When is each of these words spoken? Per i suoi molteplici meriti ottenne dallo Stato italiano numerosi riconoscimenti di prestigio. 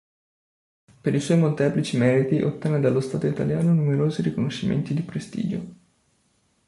Per 1.01 1.13
i 1.13 1.19
suoi 1.19 1.37
molteplici 1.37 1.95
meriti 1.95 2.41
ottenne 2.41 2.79
dallo 2.79 3.01
Stato 3.01 3.27
italiano 3.27 3.71
numerosi 3.71 4.23
riconoscimenti 4.23 4.95
di 4.95 5.03
prestigio. 5.03 5.65